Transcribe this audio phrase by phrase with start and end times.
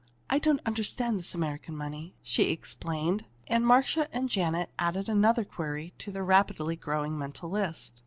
[0.31, 3.25] I don't understand this American money," she explained.
[3.45, 7.93] And Marcia and Janet added another query to their rapidly growing mental list.